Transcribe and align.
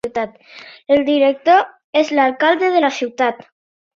El 0.95 1.03
director 1.09 1.61
és 2.03 2.11
l'alcalde 2.19 2.73
de 2.77 2.83
la 2.87 2.93
ciutat. 3.01 3.45